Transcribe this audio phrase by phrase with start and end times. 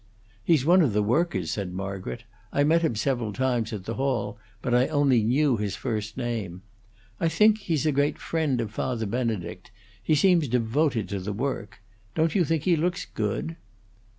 [0.43, 2.23] "He's one of the workers," said Margaret.
[2.51, 6.63] "I met him several times at the Hall, but I only knew his first name.
[7.19, 9.69] I think he's a great friend of Father Benedict;
[10.01, 11.81] he seems devoted to the work.
[12.15, 13.57] Don't you think he looks good?"